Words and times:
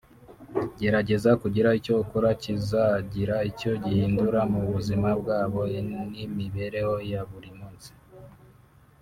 Gerageza 0.79 1.31
kugira 1.41 1.69
icyo 1.79 1.93
ukora 2.03 2.29
kizagira 2.41 3.35
icyo 3.51 3.71
gihindura 3.83 4.39
mu 4.51 4.61
buzima 4.71 5.09
bwabo 5.21 5.61
n’imibereho 6.13 6.95
ya 7.11 7.21
buri 7.29 7.51
munsi 7.57 7.91